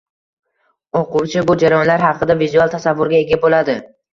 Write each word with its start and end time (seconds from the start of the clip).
O‘quvchi 1.01 1.45
bu 1.51 1.57
jarayonlar 1.65 2.07
haqida 2.07 2.39
vizual 2.43 2.75
tasavvurga 2.77 3.25
ega 3.25 3.41
bo‘ladi. 3.47 3.79